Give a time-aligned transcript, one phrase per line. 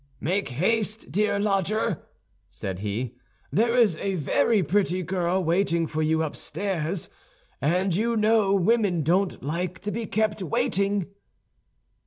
[0.19, 2.01] "Make haste, dear lodger,"
[2.49, 3.13] said he;
[3.51, 7.07] "there is a very pretty girl waiting for you upstairs;
[7.61, 11.05] and you know women don't like to be kept waiting."